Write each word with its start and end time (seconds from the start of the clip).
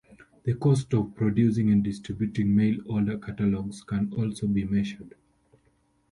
The 0.45 0.55
costs 0.55 0.91
of 0.95 1.13
producing 1.13 1.69
and 1.69 1.83
distributing 1.83 2.55
mail-order 2.55 3.19
catalogs 3.19 3.83
can 3.83 4.11
also 4.13 4.47
be 4.47 4.63
measured. 4.65 5.13